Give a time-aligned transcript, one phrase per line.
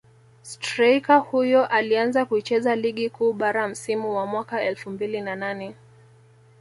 [0.43, 5.75] Streika huyo alianza kuicheza Ligi Kuu Bara msimu wa mwaka elfu mbili na nane